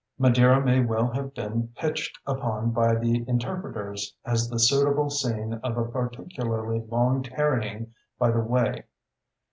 [0.17, 5.77] Madeira may well have been pitched upon by the interpreters as the suitable scene of
[5.77, 8.85] a particularly long tarrying by the way.